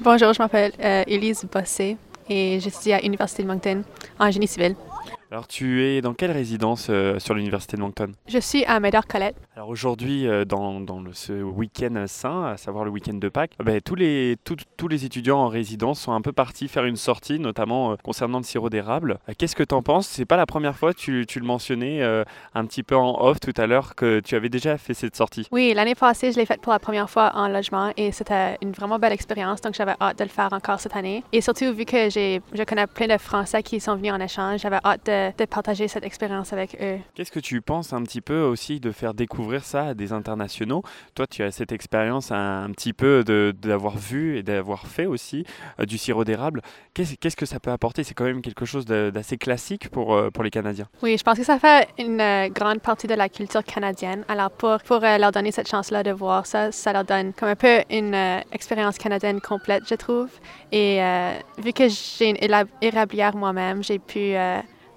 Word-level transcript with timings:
Bonjour, 0.00 0.32
je 0.32 0.42
m'appelle 0.42 0.72
euh, 0.82 1.04
Elise 1.06 1.46
Bossé 1.50 1.96
et 2.28 2.60
j'étudie 2.60 2.92
à 2.92 3.00
l'Université 3.00 3.44
de 3.44 3.48
Moncton 3.48 3.82
en 4.18 4.30
génie 4.30 4.46
civil. 4.48 4.74
Alors 5.32 5.48
tu 5.48 5.82
es 5.82 6.02
dans 6.02 6.12
quelle 6.12 6.30
résidence 6.30 6.88
euh, 6.90 7.18
sur 7.18 7.32
l'Université 7.32 7.78
de 7.78 7.80
Moncton? 7.80 8.12
Je 8.28 8.36
suis 8.38 8.66
à 8.66 8.78
Médard 8.80 9.06
Colette. 9.06 9.34
Alors 9.56 9.70
aujourd'hui, 9.70 10.28
euh, 10.28 10.44
dans, 10.44 10.78
dans 10.82 11.00
le- 11.00 11.14
ce 11.14 11.32
week-end 11.32 12.04
saint, 12.06 12.44
à 12.44 12.58
savoir 12.58 12.84
le 12.84 12.90
week-end 12.90 13.14
de 13.14 13.30
Pâques, 13.30 13.52
ben, 13.64 13.80
tous, 13.80 13.94
les, 13.94 14.36
tout- 14.44 14.58
tous 14.76 14.88
les 14.88 15.06
étudiants 15.06 15.38
en 15.38 15.48
résidence 15.48 16.00
sont 16.02 16.12
un 16.12 16.20
peu 16.20 16.32
partis 16.32 16.68
faire 16.68 16.84
une 16.84 16.96
sortie, 16.96 17.38
notamment 17.38 17.92
euh, 17.92 17.96
concernant 18.04 18.36
le 18.36 18.44
sirop 18.44 18.68
d'érable. 18.68 19.20
Qu'est-ce 19.38 19.56
que 19.56 19.62
tu 19.62 19.74
en 19.74 19.80
penses? 19.80 20.06
C'est 20.06 20.26
pas 20.26 20.36
la 20.36 20.44
première 20.44 20.76
fois, 20.76 20.92
tu, 20.92 21.24
tu 21.26 21.40
le 21.40 21.46
mentionnais 21.46 22.02
un 22.02 22.66
petit 22.66 22.82
peu 22.82 22.94
en 22.94 23.18
off 23.24 23.40
tout 23.40 23.54
à 23.56 23.66
l'heure, 23.66 23.94
que 23.94 24.20
tu 24.20 24.34
avais 24.34 24.50
déjà 24.50 24.76
fait 24.76 24.92
cette 24.92 25.16
sortie. 25.16 25.48
Oui, 25.50 25.72
l'année 25.74 25.94
passée, 25.94 26.32
je 26.32 26.36
l'ai 26.36 26.44
faite 26.44 26.60
pour 26.60 26.74
la 26.74 26.78
première 26.78 27.08
fois 27.08 27.32
en 27.34 27.48
logement 27.48 27.90
et 27.96 28.12
c'était 28.12 28.58
une 28.60 28.72
vraiment 28.72 28.98
belle 28.98 29.14
expérience, 29.14 29.62
donc 29.62 29.72
j'avais 29.72 29.94
hâte 29.98 30.18
de 30.18 30.24
le 30.24 30.30
faire 30.30 30.52
encore 30.52 30.78
cette 30.78 30.94
année. 30.94 31.24
Et 31.32 31.40
surtout, 31.40 31.72
vu 31.72 31.86
que 31.86 32.10
je 32.10 32.64
connais 32.64 32.86
plein 32.86 33.06
de 33.06 33.16
Français 33.18 33.62
qui 33.62 33.80
sont 33.80 33.96
venus 33.96 34.12
en 34.12 34.20
échange, 34.20 34.60
j'avais 34.60 34.78
hâte 34.84 35.06
de, 35.06 35.21
de 35.36 35.44
partager 35.44 35.88
cette 35.88 36.04
expérience 36.04 36.52
avec 36.52 36.76
eux. 36.80 36.98
Qu'est-ce 37.14 37.32
que 37.32 37.40
tu 37.40 37.60
penses 37.60 37.92
un 37.92 38.02
petit 38.02 38.20
peu 38.20 38.42
aussi 38.42 38.80
de 38.80 38.90
faire 38.90 39.14
découvrir 39.14 39.64
ça 39.64 39.88
à 39.88 39.94
des 39.94 40.12
internationaux? 40.12 40.82
Toi, 41.14 41.26
tu 41.26 41.42
as 41.42 41.50
cette 41.50 41.72
expérience 41.72 42.32
un, 42.32 42.64
un 42.64 42.70
petit 42.70 42.92
peu 42.92 43.24
d'avoir 43.52 43.96
vu 43.96 44.38
et 44.38 44.42
d'avoir 44.42 44.86
fait 44.86 45.06
aussi 45.06 45.44
euh, 45.78 45.84
du 45.84 45.98
sirop 45.98 46.24
d'érable. 46.24 46.62
Qu'est-ce 46.94 47.14
qu'est-ce 47.16 47.36
que 47.36 47.46
ça 47.46 47.60
peut 47.60 47.70
apporter? 47.70 48.04
C'est 48.04 48.14
quand 48.14 48.24
même 48.24 48.42
quelque 48.42 48.64
chose 48.64 48.84
d'assez 48.84 49.36
classique 49.36 49.88
pour, 49.90 50.14
euh, 50.14 50.30
pour 50.30 50.44
les 50.44 50.50
Canadiens. 50.50 50.88
Oui, 51.02 51.16
je 51.18 51.22
pense 51.22 51.38
que 51.38 51.44
ça 51.44 51.58
fait 51.58 51.88
une 51.98 52.20
euh, 52.20 52.48
grande 52.48 52.80
partie 52.80 53.06
de 53.06 53.14
la 53.14 53.28
culture 53.28 53.64
canadienne. 53.64 54.24
Alors, 54.28 54.50
pour, 54.50 54.78
pour 54.78 55.00
leur 55.00 55.32
donner 55.32 55.52
cette 55.52 55.68
chance-là 55.68 56.02
de 56.02 56.10
voir 56.10 56.46
ça, 56.46 56.72
ça 56.72 56.92
leur 56.92 57.04
donne 57.04 57.32
comme 57.32 57.48
un 57.48 57.56
peu 57.56 57.82
une 57.90 58.14
expérience 58.52 58.98
canadienne 58.98 59.40
complète, 59.40 59.84
je 59.88 59.94
trouve. 59.94 60.28
Et 60.70 61.00
vu 61.58 61.72
que 61.72 61.88
j'ai 61.88 62.30
une 62.30 62.38
érablière 62.80 63.36
moi-même, 63.36 63.82
j'ai 63.82 63.98
pu 63.98 64.34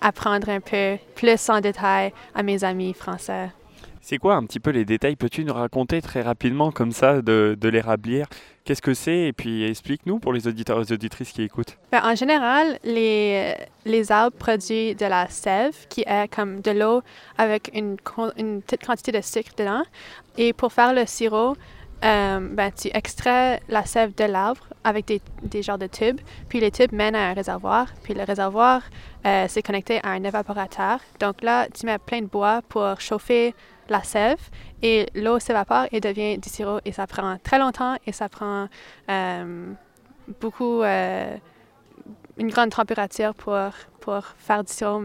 apprendre 0.00 0.48
un 0.48 0.60
peu 0.60 0.98
plus 1.14 1.48
en 1.48 1.60
détail 1.60 2.12
à 2.34 2.42
mes 2.42 2.64
amis 2.64 2.94
français. 2.94 3.50
C'est 4.00 4.16
quoi 4.16 4.36
un 4.36 4.46
petit 4.46 4.60
peu 4.60 4.70
les 4.70 4.86
détails? 4.86 5.16
Peux-tu 5.16 5.44
nous 5.44 5.52
raconter 5.52 6.00
très 6.00 6.22
rapidement 6.22 6.70
comme 6.72 6.92
ça 6.92 7.20
de, 7.20 7.56
de 7.60 7.68
l'érablière? 7.68 8.26
Qu'est-ce 8.64 8.80
que 8.80 8.94
c'est? 8.94 9.26
Et 9.26 9.32
puis 9.34 9.64
explique-nous 9.64 10.18
pour 10.18 10.32
les 10.32 10.48
auditeurs 10.48 10.78
et 10.78 10.92
auditrices 10.92 11.32
qui 11.32 11.42
écoutent. 11.42 11.76
Ben, 11.92 12.00
en 12.02 12.14
général, 12.14 12.78
les, 12.84 13.54
les 13.84 14.10
arbres 14.10 14.36
produisent 14.36 14.96
de 14.96 15.04
la 15.04 15.28
sève 15.28 15.74
qui 15.90 16.04
est 16.06 16.28
comme 16.28 16.62
de 16.62 16.70
l'eau 16.70 17.02
avec 17.36 17.70
une, 17.74 17.96
une 18.38 18.62
petite 18.62 18.86
quantité 18.86 19.12
de 19.12 19.20
sucre 19.20 19.50
dedans. 19.58 19.82
Et 20.38 20.54
pour 20.54 20.72
faire 20.72 20.94
le 20.94 21.04
sirop, 21.04 21.56
euh, 22.04 22.40
ben, 22.40 22.70
tu 22.70 22.88
extrais 22.94 23.60
la 23.68 23.84
sève 23.84 24.14
de 24.14 24.24
l'arbre 24.24 24.68
avec 24.84 25.06
des, 25.06 25.20
des 25.42 25.62
genres 25.62 25.78
de 25.78 25.86
tubes. 25.86 26.20
Puis 26.48 26.60
les 26.60 26.70
tubes 26.70 26.92
mènent 26.92 27.16
à 27.16 27.30
un 27.30 27.34
réservoir. 27.34 27.88
Puis 28.02 28.14
le 28.14 28.22
réservoir, 28.22 28.82
euh, 29.26 29.46
c'est 29.48 29.62
connecté 29.62 30.00
à 30.04 30.10
un 30.10 30.22
évaporateur. 30.22 31.00
Donc 31.20 31.42
là, 31.42 31.66
tu 31.68 31.86
mets 31.86 31.98
plein 31.98 32.20
de 32.20 32.26
bois 32.26 32.62
pour 32.68 33.00
chauffer 33.00 33.54
la 33.88 34.02
sève 34.02 34.38
et 34.82 35.08
l'eau 35.14 35.38
s'évapore 35.38 35.86
et 35.92 36.00
devient 36.00 36.38
du 36.38 36.48
sirop. 36.48 36.78
Et 36.84 36.92
ça 36.92 37.06
prend 37.06 37.36
très 37.42 37.58
longtemps 37.58 37.96
et 38.06 38.12
ça 38.12 38.28
prend 38.28 38.68
euh, 39.10 39.72
beaucoup, 40.40 40.82
euh, 40.82 41.36
une 42.36 42.48
grande 42.48 42.70
température 42.70 43.34
pour, 43.34 43.58
pour 44.00 44.24
faire 44.38 44.62
du 44.62 44.72
sirop, 44.72 45.02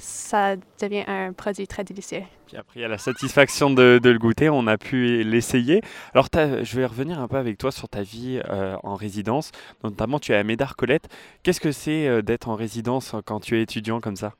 ça 0.00 0.56
devient 0.80 1.04
un 1.06 1.32
produit 1.32 1.66
très 1.66 1.84
délicieux. 1.84 2.22
Puis 2.46 2.56
après, 2.56 2.80
il 2.80 2.82
y 2.82 2.84
a 2.84 2.88
la 2.88 2.98
satisfaction 2.98 3.70
de, 3.70 4.00
de 4.02 4.10
le 4.10 4.18
goûter, 4.18 4.48
on 4.48 4.66
a 4.66 4.76
pu 4.76 5.22
l'essayer. 5.22 5.82
Alors, 6.14 6.28
je 6.34 6.76
vais 6.76 6.86
revenir 6.86 7.20
un 7.20 7.28
peu 7.28 7.36
avec 7.36 7.58
toi 7.58 7.70
sur 7.70 7.88
ta 7.88 8.02
vie 8.02 8.40
euh, 8.48 8.76
en 8.82 8.96
résidence. 8.96 9.52
Notamment, 9.84 10.18
tu 10.18 10.32
es 10.32 10.36
à 10.36 10.42
Médard-Colette. 10.42 11.08
Qu'est-ce 11.42 11.60
que 11.60 11.72
c'est 11.72 12.08
euh, 12.08 12.22
d'être 12.22 12.48
en 12.48 12.56
résidence 12.56 13.14
euh, 13.14 13.20
quand 13.24 13.40
tu 13.40 13.58
es 13.58 13.62
étudiant 13.62 14.00
comme 14.00 14.16
ça? 14.16 14.34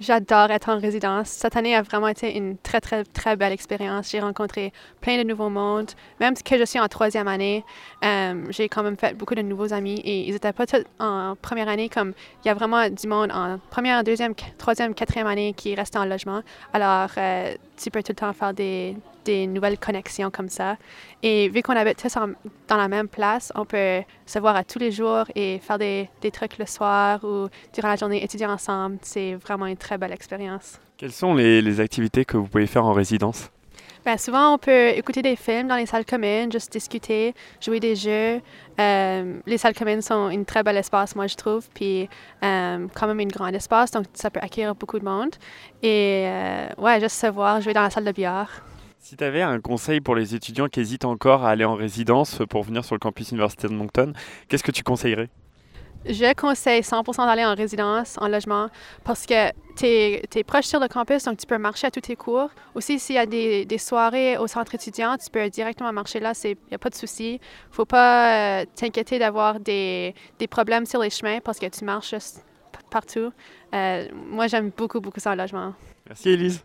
J'adore 0.00 0.50
être 0.50 0.70
en 0.70 0.78
résidence. 0.78 1.28
Cette 1.28 1.56
année 1.56 1.76
a 1.76 1.82
vraiment 1.82 2.08
été 2.08 2.34
une 2.34 2.56
très, 2.56 2.80
très, 2.80 3.04
très 3.04 3.36
belle 3.36 3.52
expérience. 3.52 4.10
J'ai 4.10 4.20
rencontré 4.20 4.72
plein 5.02 5.18
de 5.18 5.24
nouveaux 5.24 5.50
mondes. 5.50 5.90
Même 6.20 6.32
que 6.34 6.56
je 6.56 6.64
suis 6.64 6.80
en 6.80 6.88
troisième 6.88 7.28
année, 7.28 7.66
euh, 8.02 8.42
j'ai 8.48 8.70
quand 8.70 8.82
même 8.82 8.96
fait 8.96 9.14
beaucoup 9.14 9.34
de 9.34 9.42
nouveaux 9.42 9.74
amis 9.74 10.00
et 10.02 10.26
ils 10.26 10.32
n'étaient 10.32 10.54
pas 10.54 10.64
tous 10.64 10.84
en 10.98 11.34
première 11.42 11.68
année 11.68 11.90
comme 11.90 12.14
il 12.42 12.48
y 12.48 12.50
a 12.50 12.54
vraiment 12.54 12.88
du 12.88 13.06
monde 13.08 13.30
en 13.30 13.58
première, 13.68 14.02
deuxième, 14.02 14.34
troisième, 14.56 14.94
quatrième 14.94 15.26
année 15.26 15.52
qui 15.52 15.74
reste 15.74 15.94
en 15.96 16.06
logement. 16.06 16.40
Alors, 16.72 17.10
euh, 17.18 17.54
tu 17.82 17.90
peux 17.90 18.02
tout 18.02 18.12
le 18.12 18.16
temps 18.16 18.32
faire 18.32 18.54
des, 18.54 18.96
nouvelles 19.46 19.78
connexions 19.78 20.30
comme 20.30 20.48
ça. 20.48 20.76
Et 21.22 21.48
vu 21.48 21.62
qu'on 21.62 21.76
habite 21.76 22.02
tous 22.02 22.14
dans 22.68 22.76
la 22.76 22.88
même 22.88 23.08
place, 23.08 23.52
on 23.54 23.64
peut 23.64 24.02
se 24.26 24.38
voir 24.38 24.56
à 24.56 24.64
tous 24.64 24.78
les 24.80 24.90
jours 24.90 25.24
et 25.36 25.60
faire 25.60 25.78
des, 25.78 26.08
trucs 26.32 26.58
le 26.58 26.66
soir 26.66 27.22
ou 27.24 27.48
durant 27.72 27.88
la 27.88 27.96
journée, 27.96 28.22
étudier 28.24 28.46
ensemble. 28.46 28.98
C'est 29.02 29.34
vraiment 29.34 29.66
une 29.66 29.76
très 29.76 29.98
belle 29.98 30.12
expérience. 30.12 30.80
Quelles 30.96 31.12
sont 31.12 31.34
les 31.34 31.80
activités 31.80 32.24
que 32.24 32.36
vous 32.36 32.46
pouvez 32.46 32.66
faire 32.66 32.84
en 32.84 32.92
résidence? 32.92 33.50
Ben, 34.04 34.16
souvent, 34.16 34.54
on 34.54 34.58
peut 34.58 34.88
écouter 34.88 35.20
des 35.20 35.36
films 35.36 35.68
dans 35.68 35.76
les 35.76 35.84
salles 35.84 36.06
communes, 36.06 36.50
juste 36.50 36.72
discuter, 36.72 37.34
jouer 37.60 37.80
des 37.80 37.94
jeux. 37.94 38.40
Euh, 38.78 39.40
les 39.44 39.58
salles 39.58 39.74
communes 39.74 40.00
sont 40.00 40.30
un 40.30 40.42
très 40.44 40.62
bel 40.62 40.76
espace, 40.78 41.14
moi, 41.14 41.26
je 41.26 41.34
trouve, 41.34 41.68
puis 41.74 42.08
euh, 42.42 42.86
quand 42.94 43.06
même 43.06 43.20
un 43.20 43.26
grand 43.26 43.48
espace, 43.48 43.90
donc 43.90 44.06
ça 44.14 44.30
peut 44.30 44.40
accueillir 44.42 44.74
beaucoup 44.74 44.98
de 44.98 45.04
monde. 45.04 45.34
Et 45.82 46.24
euh, 46.26 46.68
ouais, 46.78 46.98
juste 47.00 47.16
se 47.16 47.26
voir, 47.26 47.60
jouer 47.60 47.74
dans 47.74 47.82
la 47.82 47.90
salle 47.90 48.04
de 48.04 48.12
billard. 48.12 48.50
Si 48.98 49.16
tu 49.16 49.24
avais 49.24 49.42
un 49.42 49.60
conseil 49.60 50.00
pour 50.00 50.14
les 50.14 50.34
étudiants 50.34 50.68
qui 50.68 50.80
hésitent 50.80 51.04
encore 51.04 51.44
à 51.44 51.50
aller 51.50 51.64
en 51.64 51.74
résidence 51.74 52.40
pour 52.48 52.62
venir 52.62 52.84
sur 52.84 52.94
le 52.94 53.00
campus 53.00 53.30
Université 53.32 53.68
de 53.68 53.74
Moncton, 53.74 54.12
qu'est-ce 54.48 54.64
que 54.64 54.72
tu 54.72 54.82
conseillerais? 54.82 55.28
Je 56.06 56.34
conseille 56.34 56.80
100% 56.80 57.26
d'aller 57.26 57.44
en 57.44 57.54
résidence, 57.54 58.16
en 58.18 58.28
logement, 58.28 58.68
parce 59.04 59.26
que 59.26 59.50
tu 59.76 59.86
es, 59.86 60.44
proche 60.44 60.64
sur 60.64 60.80
le 60.80 60.88
campus, 60.88 61.24
donc 61.24 61.38
tu 61.38 61.46
peux 61.46 61.58
marcher 61.58 61.88
à 61.88 61.90
tous 61.90 62.00
tes 62.00 62.16
cours. 62.16 62.48
Aussi, 62.74 62.98
s'il 62.98 63.16
y 63.16 63.18
a 63.18 63.26
des, 63.26 63.78
soirées 63.78 64.38
au 64.38 64.46
centre 64.46 64.74
étudiant, 64.74 65.16
tu 65.16 65.30
peux 65.30 65.48
directement 65.50 65.92
marcher 65.92 66.20
là, 66.20 66.32
il 66.44 66.56
n'y 66.68 66.74
a 66.74 66.78
pas 66.78 66.90
de 66.90 66.94
souci. 66.94 67.40
faut 67.70 67.84
pas 67.84 68.60
euh, 68.60 68.64
t'inquiéter 68.74 69.18
d'avoir 69.18 69.60
des, 69.60 70.14
des 70.38 70.46
problèmes 70.46 70.86
sur 70.86 71.00
les 71.00 71.10
chemins 71.10 71.40
parce 71.40 71.58
que 71.58 71.66
tu 71.66 71.84
marches 71.84 72.14
partout. 72.90 73.32
Euh, 73.74 74.08
moi, 74.12 74.46
j'aime 74.48 74.70
beaucoup, 74.76 75.00
beaucoup 75.00 75.20
ça 75.20 75.32
en 75.32 75.34
logement. 75.36 75.74
Merci 76.06 76.30
Elise. 76.30 76.58